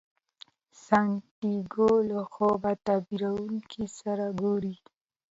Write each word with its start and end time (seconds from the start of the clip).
سانتیاګو 0.85 1.89
له 2.09 2.19
خوب 2.33 2.63
تعبیرونکي 2.85 3.83
سره 3.99 4.25
ګوري. 4.41 4.75